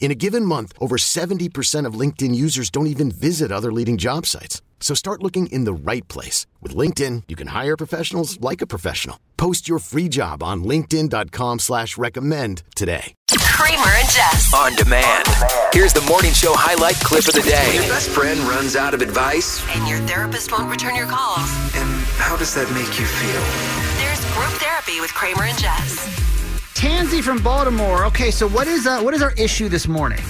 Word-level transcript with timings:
In 0.00 0.10
a 0.10 0.14
given 0.14 0.44
month, 0.44 0.72
over 0.80 0.96
70% 0.96 1.84
of 1.84 1.94
LinkedIn 2.00 2.34
users 2.34 2.70
don't 2.70 2.86
even 2.86 3.10
visit 3.10 3.52
other 3.52 3.70
leading 3.72 3.98
job 3.98 4.24
sites. 4.24 4.62
So 4.80 4.94
start 4.94 5.22
looking 5.22 5.48
in 5.48 5.64
the 5.64 5.72
right 5.74 6.06
place. 6.08 6.46
With 6.62 6.74
LinkedIn, 6.74 7.24
you 7.28 7.36
can 7.36 7.48
hire 7.48 7.76
professionals 7.76 8.40
like 8.40 8.62
a 8.62 8.66
professional. 8.66 9.18
Post 9.36 9.68
your 9.68 9.80
free 9.80 10.08
job 10.08 10.42
on 10.42 10.64
linkedin.com 10.64 11.58
slash 11.58 11.98
recommend 11.98 12.62
today. 12.74 13.14
Kramer 13.58 13.90
and 13.98 14.08
Jess. 14.08 14.54
On 14.54 14.72
demand. 14.76 15.26
Here's 15.72 15.92
the 15.92 16.02
morning 16.02 16.32
show 16.32 16.54
highlight 16.54 16.94
clip 17.00 17.26
of 17.26 17.34
the 17.34 17.42
day. 17.42 17.66
When 17.66 17.74
Your 17.74 17.92
best 17.92 18.10
friend 18.10 18.38
runs 18.40 18.76
out 18.76 18.94
of 18.94 19.02
advice. 19.02 19.60
And 19.74 19.88
your 19.88 19.98
therapist 20.06 20.52
won't 20.52 20.70
return 20.70 20.94
your 20.94 21.08
calls. 21.08 21.50
And 21.74 21.90
how 22.22 22.36
does 22.36 22.54
that 22.54 22.70
make 22.70 23.00
you 23.00 23.06
feel? 23.06 23.42
There's 23.98 24.22
group 24.32 24.54
therapy 24.62 25.00
with 25.00 25.12
Kramer 25.12 25.42
and 25.42 25.58
Jess. 25.58 26.27
Tansy 26.78 27.20
from 27.20 27.42
Baltimore. 27.42 28.06
Okay, 28.06 28.30
so 28.30 28.48
what 28.48 28.68
is 28.68 28.86
uh, 28.86 29.00
what 29.00 29.12
is 29.12 29.20
our 29.20 29.32
issue 29.32 29.68
this 29.68 29.88
morning? 29.88 30.20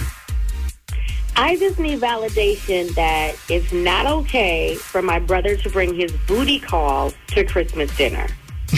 I 1.35 1.55
just 1.57 1.77
need 1.77 1.99
validation 1.99 2.89
that 2.95 3.35
it's 3.49 3.71
not 3.71 4.07
okay 4.07 4.73
for 4.73 5.03
my 5.03 5.19
brother 5.19 5.55
to 5.55 5.69
bring 5.69 5.93
his 5.93 6.11
booty 6.27 6.59
calls 6.59 7.13
to 7.27 7.43
Christmas 7.45 7.95
dinner. 7.95 8.27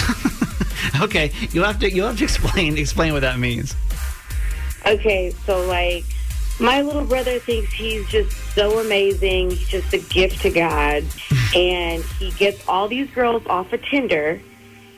Okay, 0.99 1.31
you'll 1.51 1.65
have 1.65 1.79
to 1.79 1.89
you'll 1.89 2.07
have 2.07 2.17
to 2.17 2.25
explain 2.25 2.77
explain 2.77 3.13
what 3.13 3.21
that 3.21 3.39
means. 3.39 3.75
Okay, 4.85 5.31
so 5.45 5.65
like 5.65 6.03
my 6.59 6.81
little 6.81 7.05
brother 7.05 7.39
thinks 7.39 7.71
he's 7.71 8.07
just 8.09 8.35
so 8.53 8.79
amazing. 8.79 9.51
He's 9.51 9.67
just 9.67 9.93
a 9.93 9.97
gift 9.97 10.41
to 10.41 10.51
God. 10.51 11.03
and 11.55 12.03
he 12.19 12.31
gets 12.31 12.67
all 12.67 12.87
these 12.87 13.09
girls 13.11 13.45
off 13.47 13.71
of 13.73 13.81
Tinder. 13.83 14.41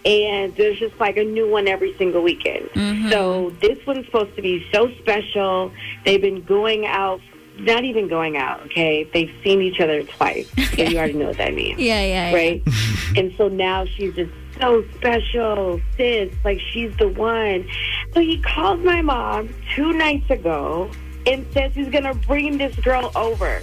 And 0.05 0.55
there's 0.55 0.79
just 0.79 0.99
like 0.99 1.17
a 1.17 1.23
new 1.23 1.49
one 1.49 1.67
every 1.67 1.95
single 1.97 2.21
weekend. 2.21 2.69
Mm-hmm. 2.71 3.09
So 3.09 3.51
this 3.61 3.77
one's 3.85 4.05
supposed 4.05 4.35
to 4.35 4.41
be 4.41 4.67
so 4.73 4.91
special. 4.99 5.71
They've 6.05 6.21
been 6.21 6.43
going 6.43 6.85
out, 6.85 7.21
not 7.57 7.85
even 7.85 8.09
going 8.09 8.35
out, 8.35 8.61
okay? 8.63 9.05
They've 9.13 9.33
seen 9.43 9.61
each 9.61 9.79
other 9.79 10.03
twice. 10.03 10.51
So 10.73 10.81
you 10.81 10.97
already 10.97 11.13
know 11.13 11.27
what 11.27 11.37
that 11.37 11.53
means. 11.53 11.79
Yeah, 11.79 12.03
yeah, 12.03 12.31
yeah. 12.31 12.35
right? 12.35 12.63
and 13.15 13.31
so 13.37 13.47
now 13.47 13.85
she's 13.85 14.15
just 14.15 14.31
so 14.59 14.83
special, 14.95 15.79
sis. 15.97 16.33
Like 16.43 16.59
she's 16.59 16.95
the 16.97 17.09
one. 17.09 17.67
So 18.13 18.21
he 18.21 18.41
calls 18.41 18.79
my 18.83 19.01
mom 19.01 19.53
two 19.75 19.93
nights 19.93 20.29
ago 20.31 20.89
and 21.25 21.45
says 21.53 21.73
he's 21.73 21.89
gonna 21.89 22.13
bring 22.13 22.57
this 22.57 22.75
girl 22.77 23.11
over 23.15 23.61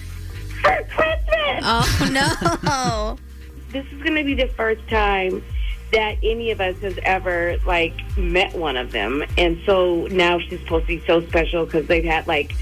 for 0.62 0.86
Christmas. 0.90 1.62
Oh 1.64 2.08
no. 2.12 3.18
This 3.70 3.86
is 3.92 4.02
gonna 4.02 4.24
be 4.24 4.34
the 4.34 4.48
first 4.48 4.86
time 4.88 5.44
that 5.92 6.16
any 6.22 6.50
of 6.50 6.60
us 6.60 6.76
has 6.78 6.98
ever 7.02 7.58
like 7.66 7.94
met 8.16 8.54
one 8.54 8.76
of 8.76 8.92
them, 8.92 9.24
and 9.36 9.60
so 9.66 10.06
now 10.08 10.38
she's 10.38 10.60
supposed 10.60 10.86
to 10.86 10.98
be 10.98 11.06
so 11.06 11.26
special 11.26 11.64
because 11.64 11.86
they've 11.86 12.04
had 12.04 12.26
like 12.26 12.54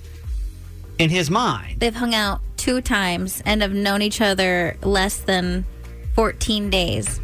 in 0.98 1.10
his 1.12 1.30
mind. 1.30 1.80
They've 1.80 1.94
hung 1.94 2.16
out 2.16 2.42
two 2.64 2.80
times 2.80 3.44
and 3.46 3.62
have 3.62 3.74
known 3.74 4.02
each 4.02 4.22
other 4.22 4.78
less 4.84 5.18
than 5.18 5.66
14 6.16 6.70
days. 6.70 7.20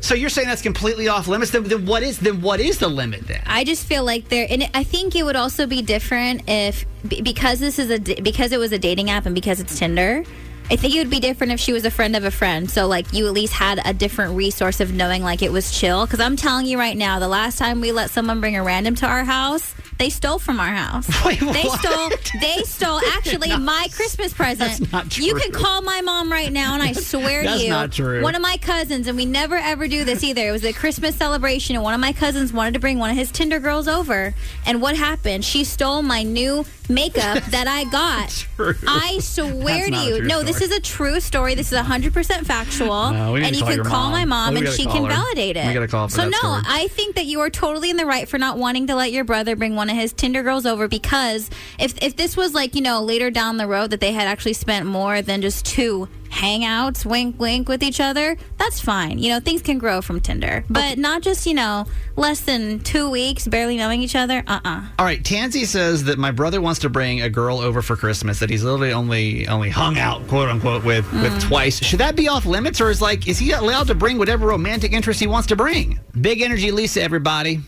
So 0.00 0.14
you're 0.14 0.30
saying 0.30 0.48
that's 0.48 0.62
completely 0.62 1.08
off 1.08 1.28
limits? 1.28 1.50
Then, 1.50 1.64
then 1.64 1.84
what 1.86 2.02
is 2.02 2.18
then 2.18 2.40
what 2.40 2.60
is 2.60 2.78
the 2.78 2.88
limit 2.88 3.26
then? 3.26 3.42
I 3.46 3.64
just 3.64 3.86
feel 3.86 4.04
like 4.04 4.28
there, 4.28 4.46
and 4.48 4.68
I 4.74 4.84
think 4.84 5.16
it 5.16 5.22
would 5.22 5.36
also 5.36 5.66
be 5.66 5.82
different 5.82 6.42
if 6.48 6.84
because 7.08 7.58
this 7.58 7.78
is 7.78 7.90
a 7.90 7.98
because 8.20 8.52
it 8.52 8.58
was 8.58 8.72
a 8.72 8.78
dating 8.78 9.10
app 9.10 9.26
and 9.26 9.34
because 9.34 9.60
it's 9.60 9.78
Tinder. 9.78 10.24
I 10.70 10.76
think 10.76 10.94
it 10.94 10.98
would 10.98 11.10
be 11.10 11.20
different 11.20 11.52
if 11.52 11.60
she 11.60 11.74
was 11.74 11.84
a 11.84 11.90
friend 11.90 12.16
of 12.16 12.24
a 12.24 12.30
friend. 12.30 12.70
So 12.70 12.86
like 12.86 13.12
you 13.12 13.26
at 13.26 13.32
least 13.32 13.52
had 13.52 13.80
a 13.84 13.92
different 13.92 14.34
resource 14.34 14.80
of 14.80 14.94
knowing 14.94 15.22
like 15.22 15.42
it 15.42 15.52
was 15.52 15.78
chill. 15.78 16.06
Because 16.06 16.20
I'm 16.20 16.36
telling 16.36 16.66
you 16.66 16.78
right 16.78 16.96
now, 16.96 17.18
the 17.18 17.28
last 17.28 17.58
time 17.58 17.82
we 17.82 17.92
let 17.92 18.10
someone 18.10 18.40
bring 18.40 18.56
a 18.56 18.62
random 18.62 18.94
to 18.96 19.06
our 19.06 19.24
house, 19.24 19.74
they 19.98 20.10
stole 20.10 20.38
from 20.38 20.58
our 20.60 20.72
house. 20.74 21.08
Wait, 21.24 21.40
they 21.40 21.62
what? 21.62 21.80
stole. 21.80 22.10
They 22.40 22.62
stole 22.64 23.00
actually 23.12 23.48
No. 23.50 23.58
my 23.58 23.86
Christmas 23.92 24.32
present. 24.32 24.58
That's 24.80 24.92
not 24.92 25.16
You 25.18 25.34
can 25.36 25.52
call 25.52 25.82
my 25.82 26.00
mom 26.00 26.30
right 26.32 26.52
now, 26.52 26.74
and 26.74 26.82
I 26.82 26.92
swear 27.12 27.44
to 27.44 27.56
you, 27.58 27.70
not 27.70 27.92
true. 27.92 28.22
one 28.22 28.34
of 28.34 28.42
my 28.42 28.56
cousins, 28.56 29.06
and 29.06 29.16
we 29.16 29.24
never 29.24 29.54
ever 29.56 29.86
do 29.88 30.04
this 30.04 30.24
either. 30.24 30.48
It 30.48 30.52
was 30.52 30.64
a 30.64 30.72
Christmas 30.72 31.14
celebration, 31.14 31.76
and 31.76 31.84
one 31.84 31.94
of 31.94 32.00
my 32.00 32.12
cousins 32.12 32.52
wanted 32.52 32.74
to 32.74 32.80
bring 32.80 32.98
one 32.98 33.10
of 33.10 33.16
his 33.16 33.30
Tinder 33.30 33.60
girls 33.60 33.86
over. 33.88 34.34
And 34.66 34.82
what 34.82 34.96
happened? 34.96 35.44
She 35.44 35.62
stole 35.64 36.02
my 36.02 36.22
new 36.24 36.64
makeup 36.88 37.42
that 37.46 37.66
I 37.66 37.84
got. 37.84 38.30
True. 38.56 38.74
I 38.86 39.18
swear 39.20 39.88
to 39.90 39.96
you. 39.96 40.18
true 40.18 40.26
No, 40.26 40.42
this 40.42 40.60
is 40.60 40.70
a 40.70 40.80
true 40.80 41.18
story. 41.20 41.54
This 41.54 41.72
is 41.72 41.78
100% 41.78 42.44
factual. 42.46 43.10
No, 43.12 43.36
and 43.36 43.56
you 43.56 43.64
can 43.64 43.82
call 43.84 44.10
mom. 44.10 44.12
my 44.12 44.22
oh, 44.22 44.26
mom 44.26 44.54
Oh, 44.54 44.58
and 44.58 44.68
she 44.68 44.84
can 44.84 45.04
her. 45.04 45.08
validate 45.10 45.56
it. 45.56 45.66
We 45.66 45.72
gotta 45.72 45.88
call 45.88 46.08
for 46.08 46.14
so 46.16 46.28
no, 46.28 46.38
story. 46.38 46.62
I 46.66 46.88
think 46.88 47.14
that 47.16 47.24
you 47.26 47.40
are 47.40 47.48
totally 47.50 47.90
in 47.90 47.96
the 47.96 48.04
right 48.06 48.28
for 48.28 48.38
not 48.38 48.58
wanting 48.58 48.88
to 48.88 48.94
let 48.96 49.12
your 49.12 49.24
brother 49.24 49.56
bring 49.56 49.76
one 49.76 49.88
of 49.88 49.93
his 49.94 50.12
Tinder 50.12 50.42
girls 50.42 50.66
over 50.66 50.88
because 50.88 51.50
if 51.78 51.96
if 52.02 52.16
this 52.16 52.36
was 52.36 52.54
like, 52.54 52.74
you 52.74 52.80
know, 52.82 53.02
later 53.02 53.30
down 53.30 53.56
the 53.56 53.66
road 53.66 53.90
that 53.90 54.00
they 54.00 54.12
had 54.12 54.26
actually 54.26 54.52
spent 54.54 54.86
more 54.86 55.22
than 55.22 55.42
just 55.42 55.64
two 55.64 56.08
hangouts, 56.30 57.06
wink, 57.06 57.38
wink 57.38 57.68
with 57.68 57.82
each 57.82 58.00
other, 58.00 58.36
that's 58.58 58.80
fine. 58.80 59.18
You 59.18 59.30
know, 59.30 59.40
things 59.40 59.62
can 59.62 59.78
grow 59.78 60.02
from 60.02 60.20
Tinder, 60.20 60.64
but 60.68 60.98
not 60.98 61.22
just, 61.22 61.46
you 61.46 61.54
know, 61.54 61.86
less 62.16 62.40
than 62.40 62.80
two 62.80 63.08
weeks, 63.08 63.46
barely 63.46 63.76
knowing 63.76 64.02
each 64.02 64.16
other. 64.16 64.42
Uh 64.46 64.60
uh 64.64 64.82
All 64.98 65.04
right, 65.04 65.22
Tansy 65.22 65.64
says 65.64 66.04
that 66.04 66.18
my 66.18 66.30
brother 66.30 66.60
wants 66.60 66.80
to 66.80 66.88
bring 66.88 67.22
a 67.22 67.30
girl 67.30 67.60
over 67.60 67.82
for 67.82 67.96
Christmas 67.96 68.40
that 68.40 68.50
he's 68.50 68.64
literally 68.64 68.92
only 68.92 69.46
only 69.48 69.70
hung 69.70 69.98
out, 69.98 70.26
quote 70.28 70.48
unquote, 70.48 70.84
with 70.84 71.10
with 71.12 71.40
twice. 71.40 71.82
Should 71.82 72.00
that 72.00 72.16
be 72.16 72.28
off 72.28 72.46
limits, 72.46 72.80
or 72.80 72.90
is 72.90 73.00
like 73.00 73.28
is 73.28 73.38
he 73.38 73.52
allowed 73.52 73.86
to 73.86 73.94
bring 73.94 74.18
whatever 74.18 74.46
romantic 74.48 74.92
interest 74.92 75.20
he 75.20 75.26
wants 75.26 75.46
to 75.48 75.56
bring? 75.56 76.00
Big 76.20 76.40
energy, 76.40 76.70
Lisa. 76.70 77.02
Everybody. 77.02 77.60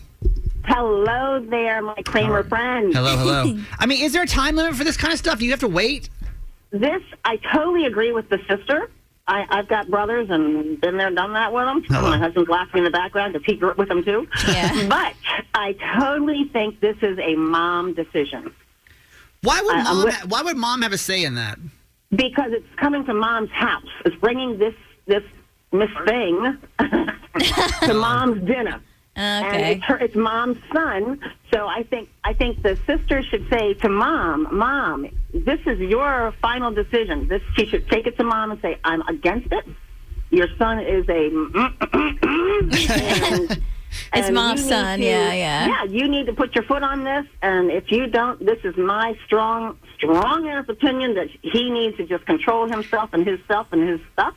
Hello 0.67 1.39
there, 1.39 1.81
my 1.81 1.95
Kramer 2.05 2.43
friend. 2.43 2.93
Hello, 2.93 3.15
hello. 3.17 3.57
I 3.79 3.85
mean, 3.85 4.03
is 4.03 4.13
there 4.13 4.23
a 4.23 4.27
time 4.27 4.55
limit 4.55 4.75
for 4.75 4.83
this 4.83 4.97
kind 4.97 5.13
of 5.13 5.19
stuff? 5.19 5.39
Do 5.39 5.45
you 5.45 5.51
have 5.51 5.61
to 5.61 5.67
wait? 5.67 6.09
This, 6.71 7.01
I 7.23 7.37
totally 7.53 7.85
agree 7.85 8.11
with 8.11 8.27
the 8.29 8.39
sister. 8.49 8.89
I, 9.29 9.45
I've 9.49 9.67
got 9.67 9.89
brothers 9.89 10.29
and 10.29 10.79
been 10.79 10.97
there, 10.97 11.09
done 11.11 11.33
that 11.33 11.53
with 11.53 11.65
them. 11.65 11.83
Hello. 11.83 12.09
My 12.09 12.17
husband's 12.17 12.49
laughing 12.49 12.79
in 12.79 12.83
the 12.83 12.89
background 12.91 13.33
because 13.33 13.45
he 13.45 13.55
grew 13.57 13.69
up 13.71 13.77
with 13.77 13.87
them 13.87 14.03
too. 14.03 14.27
Yeah. 14.47 14.87
But 14.89 15.13
I 15.53 15.73
totally 15.99 16.49
think 16.51 16.79
this 16.81 16.97
is 17.01 17.17
a 17.19 17.35
mom 17.35 17.93
decision 17.93 18.53
Why 19.41 19.61
would 19.61 19.75
I- 19.75 19.79
I'm 19.79 19.83
mom? 19.85 20.03
with- 20.05 20.13
ha- 20.15 20.25
why 20.27 20.41
would 20.43 20.57
mom 20.57 20.81
have 20.81 20.93
a 20.93 20.97
say 20.97 21.23
in 21.23 21.35
that? 21.35 21.57
because 22.15 22.51
it's 22.53 22.65
coming 22.77 23.05
to 23.05 23.13
mom's 23.13 23.49
house. 23.51 23.83
It's 24.05 24.15
bringing 24.17 24.57
this 24.59 24.73
this 25.07 25.23
Miss 25.73 25.89
Thing 26.05 26.57
to 26.79 27.93
mom's 27.93 28.45
dinner. 28.47 28.81
Ah, 29.17 29.49
and 29.49 29.61
it's 29.65 29.83
her, 29.85 29.97
it's 29.97 30.15
mom's 30.15 30.57
son. 30.71 31.19
So 31.51 31.65
I 31.67 31.83
think 31.83 32.09
I 32.23 32.33
think 32.33 32.61
the 32.61 32.75
sister 32.85 33.23
should 33.23 33.49
say 33.49 33.73
to 33.75 33.89
mom, 33.89 34.47
"Mom, 34.51 35.07
this 35.33 35.59
is 35.65 35.79
your 35.79 36.33
final 36.41 36.71
decision. 36.71 37.27
This 37.27 37.41
she 37.55 37.65
should 37.65 37.89
take 37.89 38.05
it 38.05 38.15
to 38.17 38.23
mom 38.23 38.51
and 38.51 38.61
say, 38.61 38.77
"I'm 38.83 39.01
against 39.07 39.51
it. 39.51 39.65
Your 40.29 40.47
son 40.57 40.79
is 40.79 41.07
a." 41.09 41.29
and, 41.93 43.63
It's 44.13 44.27
and 44.27 44.35
mom's 44.35 44.67
son. 44.67 44.99
to- 44.99 45.05
Yeah, 45.05 45.33
yeah. 45.33 45.67
Yeah, 45.67 45.83
you 45.85 46.07
need 46.07 46.27
to 46.27 46.33
put 46.33 46.53
your 46.55 46.63
foot 46.65 46.83
on 46.83 47.03
this, 47.03 47.25
and 47.41 47.71
if 47.71 47.91
you 47.91 48.07
don't, 48.07 48.43
this 48.45 48.59
is 48.63 48.75
my 48.77 49.17
strong, 49.25 49.77
strong 49.97 50.47
ass 50.47 50.65
opinion 50.69 51.15
that 51.15 51.29
he 51.41 51.69
needs 51.71 51.97
to 51.97 52.05
just 52.05 52.25
control 52.25 52.67
himself 52.69 53.09
and 53.13 53.25
his 53.25 53.39
self 53.47 53.67
and 53.71 53.87
his 53.87 53.99
stuff, 54.13 54.35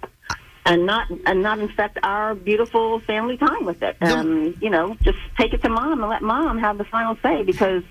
and 0.71 0.87
not 0.87 1.11
and 1.27 1.43
not 1.43 1.59
infect 1.59 1.99
our 2.05 2.35
beautiful 2.35 3.01
family 3.01 3.37
time 3.37 3.65
with 3.65 3.83
it. 3.83 3.97
And 4.01 4.13
um, 4.13 4.55
you 4.61 4.71
know, 4.71 4.97
just 5.03 5.19
take 5.37 5.53
it 5.53 5.63
to 5.63 5.69
mom 5.69 6.01
and 6.01 6.09
let 6.09 6.23
mom 6.23 6.59
have 6.59 6.79
the 6.79 6.85
final 6.85 7.17
say 7.23 7.43
because. 7.43 7.83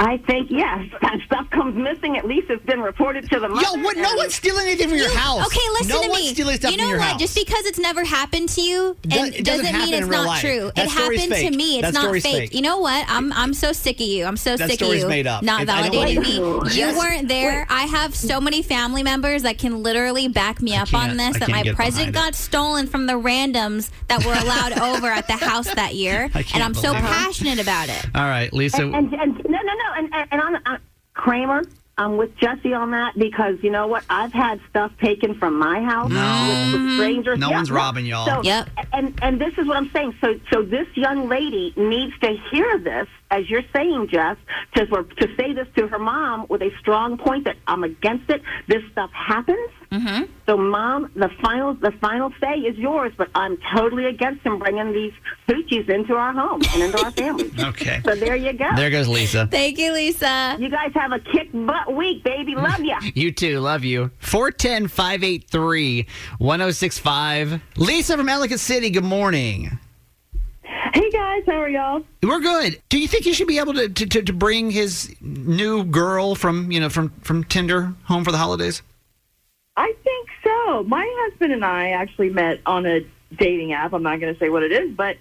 I 0.00 0.16
think 0.18 0.48
yes, 0.50 0.86
that 1.02 1.18
stuff 1.26 1.50
comes 1.50 1.74
missing. 1.76 2.16
At 2.16 2.24
least 2.24 2.48
it's 2.50 2.64
been 2.64 2.80
reported 2.80 3.28
to 3.30 3.40
the 3.40 3.48
mother. 3.48 3.62
Yo, 3.78 3.82
what? 3.82 3.96
No 3.96 4.14
one's 4.14 4.34
stealing 4.34 4.66
anything 4.66 4.88
from 4.90 4.96
your 4.98 5.08
You- 5.10 5.16
house. 5.16 5.44
Okay, 5.46 5.60
listen 5.72 5.88
no 5.88 6.02
to 6.02 6.08
one's 6.08 6.22
me. 6.22 6.34
stealing 6.34 6.56
stuff 6.56 6.70
you 6.70 6.76
know 6.76 6.84
from 6.84 6.90
your 6.90 6.98
what? 7.00 7.08
house. 7.08 7.20
Just 7.20 7.34
because 7.34 7.66
it's 7.66 7.80
never 7.80 8.04
happened 8.04 8.48
to 8.50 8.60
you, 8.60 8.96
Do- 9.02 9.18
and 9.18 9.34
it 9.34 9.44
doesn't 9.44 9.64
doesn't 9.64 9.78
mean 9.90 9.94
it's 9.94 10.06
not 10.06 10.26
life. 10.26 10.40
true. 10.40 10.70
That 10.76 10.86
it 10.86 10.90
story's 10.90 11.20
happened 11.22 11.40
to 11.52 11.56
me. 11.56 11.78
It's 11.80 11.86
That 11.88 11.94
not 11.94 12.12
fake. 12.12 12.22
fake. 12.22 12.54
You 12.54 12.62
know 12.62 12.78
what? 12.78 13.04
I'm 13.08 13.32
I'm 13.32 13.52
so 13.54 13.72
sick 13.72 13.96
of 14.00 14.06
you. 14.06 14.24
I'm 14.24 14.36
so 14.36 14.56
That 14.56 14.70
sick 14.70 14.80
of 14.80 14.86
story's 14.86 15.02
you. 15.02 15.08
made 15.08 15.26
up. 15.26 15.42
Not 15.42 15.62
It- 15.62 15.68
validating 15.68 15.90
believe 15.90 16.20
me. 16.22 16.36
it. 16.36 16.74
You 16.74 16.86
Yes. 16.86 16.96
weren't 16.96 17.26
there. 17.28 17.66
I 17.68 17.82
have 17.82 18.14
so 18.14 18.40
many 18.40 18.62
family 18.62 19.02
members 19.02 19.42
that 19.42 19.58
can 19.58 19.82
literally 19.82 20.28
back 20.28 20.62
me 20.62 20.76
up 20.76 20.94
on 20.94 21.16
this. 21.16 21.38
That 21.38 21.48
my 21.48 21.64
get 21.64 21.74
present 21.74 22.12
behind 22.12 22.16
it. 22.16 22.30
got 22.30 22.34
stolen 22.36 22.86
from 22.86 23.06
the 23.06 23.14
randoms 23.14 23.90
that 24.06 24.24
were 24.24 24.32
allowed 24.34 24.78
over 24.80 25.08
at 25.08 25.26
the 25.26 25.32
house 25.36 25.66
that 25.74 25.96
year, 25.96 26.30
and 26.54 26.62
I'm 26.62 26.74
so 26.74 26.92
passionate 26.92 27.58
about 27.58 27.88
it. 27.88 28.06
All 28.14 28.22
right, 28.28 28.52
Lisa. 28.52 28.82
And, 28.82 28.94
and, 28.94 29.12
and 29.14 29.34
no, 29.48 29.58
no, 29.58 29.72
no, 29.88 29.94
and 29.94 30.14
and, 30.14 30.28
and 30.32 30.40
I'm, 30.40 30.62
i 30.66 30.78
Kramer. 31.14 31.62
I'm 31.98 32.16
with 32.16 32.36
Jesse 32.36 32.72
on 32.72 32.92
that 32.92 33.18
because 33.18 33.56
you 33.60 33.70
know 33.70 33.88
what? 33.88 34.04
I've 34.08 34.32
had 34.32 34.60
stuff 34.70 34.92
taken 35.02 35.34
from 35.34 35.58
my 35.58 35.82
house 35.82 36.10
No. 36.10 36.14
with, 36.14 36.72
with 36.72 36.80
mm-hmm. 36.80 36.94
strangers. 36.94 37.38
No 37.40 37.50
Yeah, 37.50 37.56
one's 37.56 37.72
robbing 37.72 38.06
y'all. 38.06 38.24
So, 38.24 38.42
Yep. 38.44 38.68
And 38.92 39.18
and 39.20 39.40
this 39.40 39.52
is 39.58 39.66
what 39.66 39.76
I'm 39.76 39.90
saying. 39.90 40.14
So 40.20 40.38
so 40.52 40.62
this 40.62 40.86
young 40.94 41.28
lady 41.28 41.74
needs 41.76 42.16
to 42.20 42.36
hear 42.52 42.78
this, 42.78 43.08
as 43.30 43.48
you're 43.50 43.62
saying, 43.74 44.08
Jess, 44.10 44.36
to 44.74 44.86
for, 44.86 45.02
to 45.02 45.28
say 45.36 45.52
this 45.52 45.66
to 45.76 45.86
her 45.88 45.98
mom 45.98 46.46
with 46.48 46.62
a 46.62 46.70
strong 46.80 47.18
point 47.18 47.44
that 47.44 47.56
I'm 47.66 47.84
against 47.84 48.30
it. 48.30 48.42
This 48.66 48.82
stuff 48.92 49.10
happens. 49.12 49.70
Mm-hmm. 49.92 50.30
So, 50.46 50.56
mom, 50.56 51.10
the 51.14 51.30
final 51.42 51.74
the 51.74 51.92
final 52.00 52.30
say 52.40 52.58
is 52.60 52.76
yours, 52.76 53.12
but 53.16 53.28
I'm 53.34 53.58
totally 53.74 54.04
against 54.06 54.44
him 54.44 54.58
bringing 54.58 54.92
these 54.92 55.12
hoochies 55.48 55.88
into 55.88 56.14
our 56.14 56.32
home 56.32 56.60
and 56.74 56.82
into 56.82 57.04
our 57.04 57.10
family. 57.12 57.50
Okay. 57.68 58.00
So 58.04 58.14
there 58.14 58.36
you 58.36 58.52
go. 58.52 58.68
There 58.76 58.90
goes 58.90 59.08
Lisa. 59.08 59.46
Thank 59.46 59.78
you, 59.78 59.92
Lisa. 59.92 60.56
You 60.58 60.68
guys 60.70 60.90
have 60.94 61.12
a 61.12 61.18
kick 61.18 61.50
butt 61.52 61.94
week, 61.94 62.24
baby. 62.24 62.54
Love 62.54 62.80
you. 62.80 62.96
You 63.14 63.32
too. 63.32 63.58
Love 63.60 63.84
you. 63.84 64.10
410 64.18 64.88
583 64.88 66.06
1065. 66.38 67.60
Lisa 67.76 68.16
from 68.16 68.28
Ellicott 68.28 68.60
City, 68.60 68.90
good 68.90 69.04
morning. 69.04 69.78
Hey 70.94 71.10
guys, 71.10 71.42
how 71.46 71.60
are 71.60 71.68
y'all? 71.68 72.02
We're 72.22 72.40
good. 72.40 72.80
Do 72.88 72.98
you 72.98 73.08
think 73.08 73.26
you 73.26 73.34
should 73.34 73.46
be 73.46 73.58
able 73.58 73.74
to, 73.74 73.88
to, 73.88 74.22
to, 74.22 74.32
bring 74.32 74.70
his 74.70 75.14
new 75.20 75.84
girl 75.84 76.34
from, 76.34 76.70
you 76.70 76.80
know, 76.80 76.88
from, 76.88 77.10
from 77.20 77.44
Tinder 77.44 77.92
home 78.04 78.24
for 78.24 78.32
the 78.32 78.38
holidays? 78.38 78.82
I 79.76 79.92
think 80.02 80.28
so. 80.42 80.84
My 80.84 81.06
husband 81.20 81.52
and 81.52 81.64
I 81.64 81.90
actually 81.90 82.30
met 82.30 82.60
on 82.64 82.86
a 82.86 83.04
dating 83.36 83.72
app. 83.72 83.92
I'm 83.92 84.02
not 84.02 84.20
going 84.20 84.32
to 84.32 84.40
say 84.40 84.48
what 84.48 84.62
it 84.62 84.72
is, 84.72 84.90
but 84.92 85.18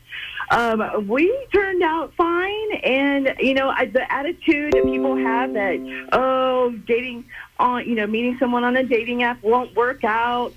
um, 0.52 1.08
we 1.08 1.48
turned 1.52 1.84
out 1.84 2.14
fine. 2.16 2.72
And 2.84 3.36
you 3.40 3.54
know, 3.54 3.69
I, 3.69 3.86
the 3.86 4.10
attitude 4.12 4.74
that 4.74 4.84
people 4.84 5.18
have 5.18 5.54
that 5.54 6.08
oh, 6.14 6.72
dating 6.86 7.25
on 7.60 7.88
you 7.88 7.96
know 7.96 8.08
meeting 8.08 8.38
someone 8.40 8.64
on 8.64 8.78
a 8.78 8.84
dating 8.84 9.24
app 9.24 9.44
won't 9.44 9.75
work 9.75 10.04
out. 10.04 10.54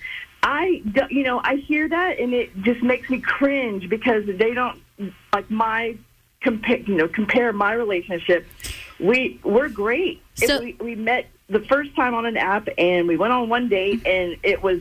I 0.61 0.83
you 1.09 1.23
know 1.23 1.41
I 1.43 1.57
hear 1.57 1.89
that 1.89 2.19
and 2.19 2.35
it 2.35 2.51
just 2.63 2.83
makes 2.83 3.09
me 3.09 3.19
cringe 3.19 3.89
because 3.89 4.27
they 4.27 4.53
don't 4.53 4.79
like 5.33 5.51
my 5.51 5.97
compare 6.43 6.79
you 6.81 6.97
know 6.97 7.09
compare 7.09 7.51
my 7.55 7.73
relationship. 7.73 8.47
We 8.99 9.41
we're 9.43 9.71
great. 9.71 10.21
If 10.37 10.49
So- 10.49 10.61
we, 10.61 10.77
we 10.79 10.95
met 10.95 11.29
the 11.49 11.61
first 11.61 11.97
time 11.97 12.15
on 12.15 12.27
an 12.27 12.37
app 12.37 12.69
and 12.77 13.09
we 13.09 13.17
went 13.17 13.33
on 13.33 13.49
one 13.49 13.69
date 13.69 14.01
mm-hmm. 14.01 14.33
and 14.33 14.37
it 14.43 14.63
was 14.63 14.81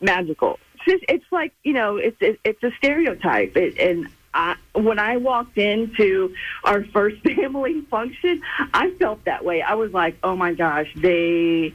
magical. 0.00 0.60
It's 0.74 0.84
just 0.84 1.04
it's 1.08 1.32
like 1.32 1.52
you 1.64 1.72
know 1.72 1.96
it's 1.96 2.18
it, 2.20 2.38
it's 2.44 2.62
a 2.62 2.70
stereotype 2.78 3.56
it, 3.56 3.78
and. 3.78 4.08
I, 4.38 4.54
when 4.74 4.98
I 4.98 5.16
walked 5.16 5.56
into 5.56 6.34
our 6.62 6.84
first 6.84 7.22
family 7.36 7.80
function, 7.90 8.42
I 8.74 8.90
felt 8.98 9.24
that 9.24 9.46
way. 9.46 9.62
I 9.62 9.72
was 9.72 9.94
like, 9.94 10.18
"Oh 10.22 10.36
my 10.36 10.52
gosh, 10.52 10.92
they 10.94 11.72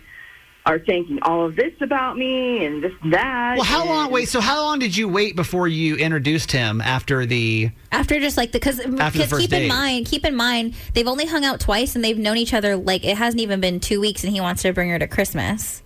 are 0.66 0.80
thinking 0.80 1.20
all 1.24 1.46
of 1.46 1.56
this 1.56 1.74
about 1.82 2.18
me 2.18 2.66
and 2.66 2.84
this 2.84 2.92
and 3.02 3.14
that." 3.14 3.56
Well, 3.56 3.66
how 3.66 3.86
long? 3.86 4.12
Wait, 4.12 4.30
so 4.30 4.42
how 4.42 4.62
long 4.62 4.80
did 4.80 4.96
you 4.96 5.08
wait 5.08 5.36
before 5.36 5.68
you 5.68 5.96
introduced 5.96 6.52
him 6.52 6.82
after 6.82 7.26
the. 7.26 7.72
After 7.92 8.20
just 8.20 8.38
like 8.38 8.52
the 8.52 8.60
because 8.60 8.80
After 8.80 9.20
the 9.20 9.28
first 9.28 9.42
keep 9.42 9.50
date. 9.52 9.64
in 9.64 9.70
mind 9.70 10.06
keep 10.06 10.26
in 10.26 10.36
mind 10.36 10.74
they've 10.94 11.08
only 11.08 11.26
hung 11.26 11.44
out 11.44 11.60
twice 11.60 11.96
and 11.96 12.04
they've 12.04 12.18
known 12.18 12.38
each 12.38 12.54
other 12.54 12.76
like 12.78 13.06
it 13.06 13.18
hasn't 13.18 13.42
even 13.42 13.60
been 13.60 13.80
two 13.80 14.00
weeks 14.00 14.24
and 14.24 14.32
he 14.32 14.40
wants 14.42 14.62
to 14.62 14.72
bring 14.74 14.90
her 14.90 15.00
to 15.00 15.08
Christmas. 15.08 15.84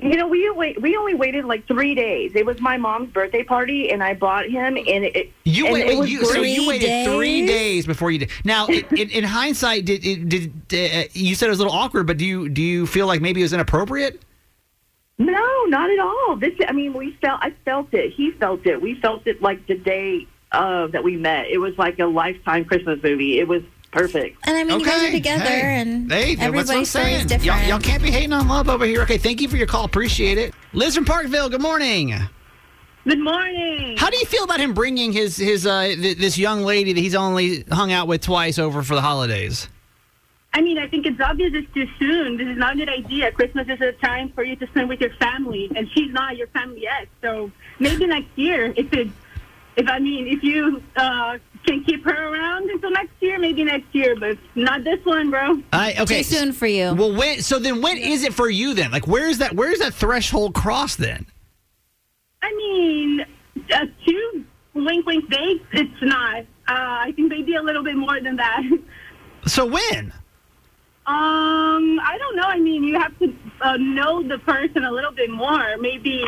You 0.00 0.16
know, 0.16 0.28
we 0.28 0.48
wait. 0.50 0.80
We 0.80 0.96
only 0.96 1.14
waited 1.14 1.44
like 1.44 1.66
three 1.66 1.92
days. 1.96 2.30
It 2.36 2.46
was 2.46 2.60
my 2.60 2.76
mom's 2.76 3.10
birthday 3.10 3.42
party, 3.42 3.90
and 3.90 4.00
I 4.00 4.14
bought 4.14 4.46
him, 4.48 4.76
and 4.76 4.86
it. 4.86 5.32
You 5.44 5.66
and 5.66 5.74
wait, 5.74 5.86
it 5.88 5.98
was 5.98 6.08
you, 6.08 6.24
so 6.24 6.40
you 6.40 6.68
waited 6.68 7.04
three 7.04 7.40
days? 7.40 7.48
days 7.48 7.86
before 7.86 8.12
you 8.12 8.20
did. 8.20 8.30
Now, 8.44 8.66
in, 8.68 8.84
in, 8.96 9.10
in 9.10 9.24
hindsight, 9.24 9.86
did, 9.86 10.06
it- 10.06 10.28
did 10.28 10.52
uh, 10.72 11.08
you 11.14 11.34
said 11.34 11.46
it 11.46 11.50
was 11.50 11.58
a 11.58 11.64
little 11.64 11.76
awkward, 11.76 12.06
but 12.06 12.16
do 12.16 12.24
you 12.24 12.48
do 12.48 12.62
you 12.62 12.86
feel 12.86 13.08
like 13.08 13.20
maybe 13.20 13.40
it 13.40 13.44
was 13.44 13.52
inappropriate? 13.52 14.22
No, 15.18 15.64
not 15.64 15.90
at 15.90 15.98
all. 15.98 16.36
This, 16.36 16.52
I 16.68 16.70
mean, 16.72 16.94
we 16.94 17.18
felt. 17.20 17.40
I 17.42 17.52
felt 17.64 17.92
it. 17.92 18.12
He 18.12 18.30
felt 18.30 18.64
it. 18.66 18.80
We 18.80 18.94
felt 19.00 19.26
it 19.26 19.42
like 19.42 19.66
the 19.66 19.74
day 19.74 20.28
uh, 20.52 20.86
that 20.88 21.02
we 21.02 21.16
met. 21.16 21.48
It 21.48 21.58
was 21.58 21.76
like 21.76 21.98
a 21.98 22.06
lifetime 22.06 22.64
Christmas 22.66 23.02
movie. 23.02 23.40
It 23.40 23.48
was 23.48 23.62
perfect. 23.90 24.38
And 24.46 24.56
I 24.56 24.64
mean 24.64 24.80
you 24.80 24.86
guys 24.86 25.02
are 25.02 25.06
Okay, 25.06 25.12
together 25.12 25.44
hey, 25.44 25.80
and 25.80 26.10
hey, 26.12 26.34
that's 26.34 26.38
what 26.40 26.44
I'm 26.48 26.54
everybody's 26.58 26.90
story 26.90 27.04
is 27.06 27.16
saying. 27.16 27.26
different. 27.28 27.44
Y'all, 27.44 27.68
y'all 27.68 27.80
can't 27.80 28.02
be 28.02 28.10
hating 28.10 28.32
on 28.32 28.48
love 28.48 28.68
over 28.68 28.84
here. 28.84 29.02
Okay, 29.02 29.18
thank 29.18 29.40
you 29.40 29.48
for 29.48 29.56
your 29.56 29.66
call. 29.66 29.84
Appreciate 29.84 30.38
it. 30.38 30.54
Liz 30.72 30.94
from 30.94 31.04
Parkville. 31.04 31.48
Good 31.48 31.62
morning. 31.62 32.14
Good 33.06 33.20
morning. 33.20 33.96
How 33.96 34.10
do 34.10 34.18
you 34.18 34.26
feel 34.26 34.44
about 34.44 34.60
him 34.60 34.74
bringing 34.74 35.12
his 35.12 35.36
his 35.36 35.66
uh, 35.66 35.84
th- 35.86 36.18
this 36.18 36.36
young 36.36 36.62
lady 36.62 36.92
that 36.92 37.00
he's 37.00 37.14
only 37.14 37.62
hung 37.70 37.90
out 37.92 38.06
with 38.06 38.20
twice 38.20 38.58
over 38.58 38.82
for 38.82 38.94
the 38.94 39.00
holidays? 39.00 39.68
I 40.52 40.60
mean, 40.60 40.78
I 40.78 40.88
think 40.88 41.06
it's 41.06 41.20
obvious 41.20 41.52
it's 41.54 41.72
too 41.72 41.86
soon. 41.98 42.36
This 42.36 42.48
is 42.48 42.56
not 42.58 42.74
a 42.74 42.76
good 42.76 42.88
idea. 42.88 43.30
Christmas 43.32 43.68
is 43.68 43.80
a 43.80 43.92
time 43.92 44.30
for 44.32 44.42
you 44.42 44.56
to 44.56 44.66
spend 44.68 44.88
with 44.88 45.00
your 45.00 45.12
family, 45.14 45.70
and 45.76 45.88
she's 45.92 46.10
not 46.12 46.36
your 46.36 46.48
family 46.48 46.82
yet. 46.82 47.06
So 47.22 47.50
maybe 47.78 48.06
next 48.06 48.28
year, 48.36 48.72
if 48.76 48.92
it, 48.92 49.08
if 49.76 49.88
I 49.88 49.98
mean, 50.00 50.26
if 50.26 50.42
you 50.42 50.82
uh, 50.96 51.38
can 51.66 51.84
keep 51.84 52.04
her 52.04 52.32
around 52.32 52.70
until 52.70 52.90
next 52.90 53.12
year, 53.20 53.38
maybe 53.38 53.64
next 53.64 53.94
year, 53.94 54.16
but 54.18 54.38
not 54.54 54.84
this 54.84 55.04
one, 55.04 55.30
bro. 55.30 55.62
I 55.72 55.94
okay. 56.00 56.18
Too 56.18 56.22
soon 56.22 56.52
for 56.52 56.66
you. 56.66 56.94
Well, 56.94 57.14
when 57.14 57.42
so 57.42 57.58
then 57.58 57.82
when 57.82 57.98
is 57.98 58.24
it 58.24 58.34
for 58.34 58.48
you 58.48 58.74
then? 58.74 58.90
Like 58.90 59.06
where's 59.06 59.38
that 59.38 59.54
where's 59.54 59.78
that 59.78 59.94
threshold 59.94 60.54
crossed 60.54 60.98
then? 60.98 61.26
I 62.42 62.54
mean, 62.54 63.26
uh, 63.72 63.86
two 64.06 64.44
wink, 64.74 65.06
wink 65.06 65.28
dates. 65.30 65.64
It's 65.72 66.02
not. 66.02 66.42
Uh, 66.68 67.06
I 67.06 67.12
think 67.16 67.30
they 67.30 67.38
maybe 67.38 67.54
a 67.56 67.62
little 67.62 67.82
bit 67.82 67.96
more 67.96 68.20
than 68.20 68.36
that. 68.36 68.62
So 69.46 69.64
when? 69.64 70.12
Um, 71.06 72.00
I 72.00 72.16
don't 72.18 72.36
know. 72.36 72.42
I 72.42 72.58
mean, 72.58 72.84
you 72.84 72.98
have 72.98 73.18
to 73.20 73.34
uh, 73.62 73.76
know 73.78 74.22
the 74.22 74.38
person 74.38 74.84
a 74.84 74.90
little 74.90 75.12
bit 75.12 75.30
more. 75.30 75.78
Maybe 75.78 76.22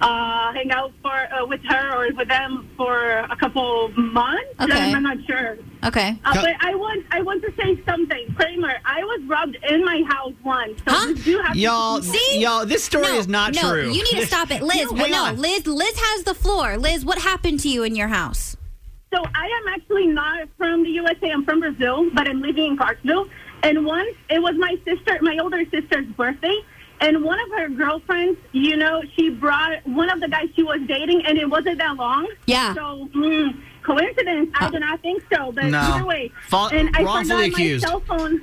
uh, 0.00 0.52
hang 0.52 0.70
out 0.70 0.92
for 1.02 1.12
uh, 1.12 1.46
with 1.46 1.60
her 1.68 1.94
or 1.96 2.12
with 2.14 2.28
them 2.28 2.68
for 2.76 3.18
a 3.18 3.36
couple 3.36 3.88
months. 3.96 4.42
Okay. 4.60 4.92
I'm 4.92 5.02
not 5.02 5.18
sure. 5.26 5.56
Okay. 5.84 6.18
Uh, 6.24 6.34
but 6.34 6.54
I 6.60 6.74
want 6.74 7.04
I 7.10 7.22
want 7.22 7.42
to 7.44 7.52
say 7.54 7.80
something, 7.86 8.34
Kramer. 8.34 8.74
I 8.84 9.02
was 9.04 9.22
robbed 9.26 9.56
in 9.68 9.84
my 9.84 10.02
house 10.08 10.32
once. 10.44 10.78
So 10.86 10.92
Huh? 10.92 11.14
you 11.24 11.42
have 11.42 11.56
Y'all, 11.56 11.98
to 11.98 12.02
See? 12.02 12.40
y'all, 12.40 12.66
this 12.66 12.84
story 12.84 13.04
no, 13.04 13.18
is 13.18 13.28
not 13.28 13.54
no, 13.54 13.60
true. 13.70 13.90
You 13.90 14.02
need 14.04 14.20
to 14.20 14.26
stop 14.26 14.50
it, 14.50 14.62
Liz. 14.70 14.90
No, 14.92 15.06
no, 15.06 15.24
on. 15.26 15.36
Liz. 15.38 15.66
Liz 15.66 15.94
has 15.98 16.24
the 16.24 16.34
floor. 16.34 16.76
Liz, 16.76 17.04
what 17.04 17.18
happened 17.18 17.60
to 17.60 17.68
you 17.68 17.82
in 17.84 17.94
your 17.94 18.08
house? 18.08 18.56
So 19.14 19.22
I 19.34 19.46
am 19.46 19.68
actually 19.74 20.08
not 20.08 20.48
from 20.58 20.82
the 20.82 20.90
USA. 20.90 21.30
I'm 21.30 21.44
from 21.44 21.60
Brazil, 21.60 22.10
but 22.12 22.26
I'm 22.28 22.40
living 22.42 22.72
in 22.72 22.76
Clarksville. 22.76 23.28
And 23.62 23.86
once 23.86 24.14
it 24.28 24.42
was 24.42 24.56
my 24.58 24.76
sister, 24.84 25.18
my 25.22 25.38
older 25.40 25.62
sister's 25.70 26.06
birthday, 26.16 26.56
and 27.00 27.22
one 27.24 27.38
of 27.40 27.50
her 27.58 27.68
girlfriends, 27.68 28.38
you 28.52 28.76
know, 28.76 29.02
she 29.16 29.30
brought 29.30 29.86
one 29.86 30.10
of 30.10 30.20
the 30.20 30.28
guys 30.28 30.48
she 30.56 30.62
was 30.62 30.80
dating, 30.86 31.24
and 31.26 31.38
it 31.38 31.48
wasn't 31.48 31.78
that 31.78 31.96
long. 31.96 32.26
Yeah. 32.46 32.74
So 32.74 33.08
mm, 33.14 33.56
coincidence? 33.82 34.50
I 34.54 34.70
do 34.70 34.78
not 34.78 35.00
think 35.02 35.22
so. 35.32 35.52
But 35.52 35.66
No. 35.66 35.80
either 35.80 36.04
way, 36.06 36.32
Fa- 36.48 36.68
and 36.72 36.90
I 36.96 37.02
wrongfully 37.02 37.50
forgot 37.50 37.60
accused. 37.60 37.84
my 37.84 37.90
cell 37.90 38.00
phone. 38.00 38.42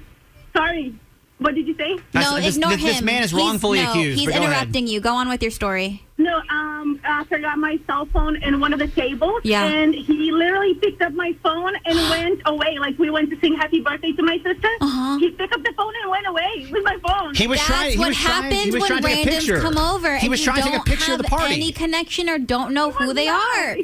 Sorry, 0.56 0.94
what 1.40 1.56
did 1.56 1.68
you 1.68 1.76
say? 1.76 1.98
That's- 2.12 2.32
no, 2.32 2.40
this- 2.40 2.56
ignore 2.58 2.72
this- 2.72 2.82
him. 2.82 2.88
this 2.88 3.02
man 3.02 3.24
is 3.24 3.32
He's- 3.32 3.42
wrongfully 3.42 3.82
no, 3.82 3.90
accused, 3.90 4.20
He's 4.20 4.28
but 4.28 4.34
go 4.36 4.40
ahead. 4.42 4.52
interrupting 4.54 4.88
you. 4.88 5.00
Go 5.00 5.14
on 5.16 5.30
with 5.30 5.42
your 5.42 5.52
story. 5.52 6.04
No, 6.18 6.40
um, 6.52 7.00
I 7.04 7.24
forgot 7.24 7.58
my 7.58 7.80
cell 7.88 8.06
phone 8.14 8.36
in 8.44 8.60
one 8.60 8.74
of 8.74 8.80
the 8.80 8.88
tables. 8.88 9.42
Yeah. 9.44 9.64
And 9.66 9.96
he 9.96 10.32
literally 10.32 10.76
picked 10.76 11.02
up 11.02 11.14
my 11.14 11.34
phone 11.42 11.74
and 11.86 11.98
went 12.12 12.42
away. 12.46 12.78
Like 12.80 13.00
we 13.00 13.10
went 13.10 13.32
to 13.32 13.40
sing 13.40 13.56
happy 13.56 13.80
birthday 13.82 14.12
to 14.12 14.22
my 14.22 14.38
sister. 14.38 14.68
Uh-huh. 14.82 15.18
He 15.18 15.32
picked 15.32 15.52
up 15.54 15.64
the 15.64 15.74
phone 15.76 15.94
and 16.26 16.34
went 16.34 16.46
away 16.46 16.68
with 16.72 16.84
my 16.84 16.98
phone. 17.06 17.34
He 17.36 17.48
was 17.48 17.58
That's 17.60 17.68
trying. 17.70 17.92
He 17.94 17.98
what 18.00 18.08
was 18.10 18.18
trying. 18.18 18.44
happens 18.44 18.64
He 18.64 18.72
was 18.72 18.82
when 18.82 18.88
trying 18.88 19.02
to 19.02 19.08
take 19.08 19.26
a 19.26 19.30
randoms 19.30 19.34
picture. 19.40 19.60
come 19.62 19.78
over 19.78 20.18
He 20.18 20.30
was 20.30 20.40
you 20.40 20.46
trying 20.46 20.64
to 20.64 20.70
take 20.70 20.80
a 20.80 20.84
picture 20.84 21.12
of 21.14 21.18
the 21.20 21.24
party. 21.26 21.54
any 21.56 21.72
connection 21.72 22.30
or 22.30 22.38
don't 22.40 22.74
know 22.74 22.92
who 22.92 23.14
they 23.14 23.28
are. 23.28 23.38
I, 23.38 23.78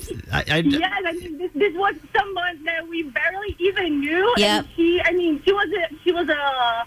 I, 0.49 0.57
yes, 0.65 0.91
I 1.05 1.11
mean, 1.13 1.37
this, 1.37 1.51
this 1.53 1.73
was 1.75 1.95
someone 2.15 2.63
that 2.65 2.87
we 2.87 3.03
barely 3.03 3.55
even 3.59 3.99
knew. 3.99 4.33
Yep. 4.37 4.65
And 4.65 4.67
she, 4.75 5.01
I 5.03 5.11
mean, 5.11 5.41
she 5.43 5.51
was 5.53 5.67
a, 5.69 5.95
she 6.03 6.11
was 6.11 6.29
a, 6.29 6.85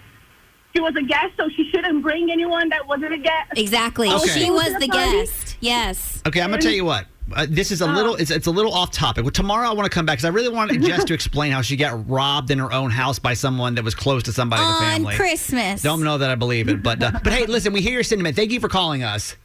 she 0.73 0.79
was 0.81 0.95
a 0.95 1.01
guest, 1.03 1.33
so 1.37 1.49
she 1.49 1.69
shouldn't 1.69 2.01
bring 2.01 2.31
anyone 2.31 2.69
that 2.69 2.87
wasn't 2.87 3.13
a 3.13 3.17
guest. 3.17 3.51
Exactly. 3.57 4.07
Oh, 4.09 4.17
okay. 4.17 4.27
She 4.45 4.49
was 4.51 4.71
the 4.73 4.79
the 4.79 4.87
guest. 4.87 5.57
Yes. 5.59 6.21
Okay, 6.25 6.41
I'm 6.41 6.49
gonna 6.49 6.61
tell 6.61 6.71
you 6.71 6.85
what. 6.85 7.05
Uh, 7.35 7.45
this 7.49 7.71
is 7.71 7.81
a 7.81 7.87
little. 7.87 8.15
It's, 8.15 8.31
it's 8.31 8.47
a 8.47 8.51
little 8.51 8.73
off 8.73 8.91
topic. 8.91 9.23
Well, 9.23 9.31
tomorrow 9.31 9.69
I 9.69 9.73
want 9.73 9.85
to 9.85 9.93
come 9.93 10.05
back 10.05 10.17
because 10.17 10.25
I 10.25 10.29
really 10.29 10.49
want 10.49 10.71
Jess 10.81 11.03
to 11.05 11.13
explain 11.13 11.51
how 11.51 11.61
she 11.61 11.75
got 11.75 12.09
robbed 12.09 12.51
in 12.51 12.59
her 12.59 12.71
own 12.71 12.91
house 12.91 13.19
by 13.19 13.33
someone 13.33 13.75
that 13.75 13.83
was 13.83 13.95
close 13.95 14.23
to 14.23 14.33
somebody 14.33 14.61
in 14.61 14.67
the 14.67 14.73
On 14.73 14.81
family. 14.81 15.15
Christmas. 15.15 15.81
Don't 15.81 16.03
know 16.03 16.17
that 16.17 16.29
I 16.29 16.35
believe 16.35 16.69
it, 16.69 16.81
but 16.83 17.01
uh, 17.01 17.11
but 17.23 17.33
hey, 17.33 17.45
listen, 17.45 17.73
we 17.73 17.81
hear 17.81 17.93
your 17.93 18.03
sentiment. 18.03 18.35
Thank 18.35 18.51
you 18.51 18.59
for 18.59 18.67
calling 18.69 19.03
us. 19.03 19.35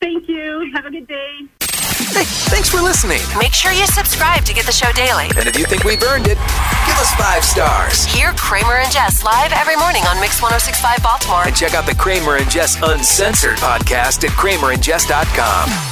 Thank 0.00 0.28
you. 0.28 0.70
Have 0.74 0.86
a 0.86 0.90
good 0.90 1.06
day. 1.06 1.48
Hey, 2.12 2.24
thanks 2.50 2.68
for 2.68 2.80
listening. 2.80 3.20
Make 3.38 3.52
sure 3.54 3.72
you 3.72 3.86
subscribe 3.86 4.44
to 4.44 4.52
get 4.52 4.66
the 4.66 4.72
show 4.72 4.90
daily. 4.92 5.30
And 5.36 5.46
if 5.48 5.56
you 5.58 5.64
think 5.64 5.84
we've 5.84 6.02
earned 6.02 6.26
it, 6.26 6.36
give 6.86 6.96
us 6.98 7.14
five 7.14 7.44
stars. 7.44 8.04
Hear 8.04 8.32
Kramer 8.32 8.74
and 8.74 8.92
Jess 8.92 9.24
live 9.24 9.52
every 9.52 9.76
morning 9.76 10.02
on 10.04 10.20
Mix 10.20 10.42
1065 10.42 11.02
Baltimore. 11.02 11.44
And 11.46 11.56
check 11.56 11.74
out 11.74 11.86
the 11.86 11.94
Kramer 11.94 12.36
and 12.36 12.50
Jess 12.50 12.76
Uncensored 12.82 13.56
podcast 13.58 14.24
at 14.24 14.30
kramerandjess.com. 14.30 15.91